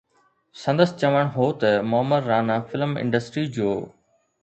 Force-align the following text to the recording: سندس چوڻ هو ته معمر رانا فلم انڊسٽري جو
سندس 0.61 0.91
چوڻ 1.01 1.25
هو 1.35 1.45
ته 1.61 1.69
معمر 1.91 2.21
رانا 2.31 2.57
فلم 2.69 2.91
انڊسٽري 3.01 3.45
جو 3.57 3.69